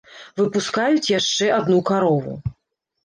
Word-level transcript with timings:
Выпускаюць 0.39 1.11
яшчэ 1.19 1.51
адну 1.61 1.81
карову. 1.91 2.33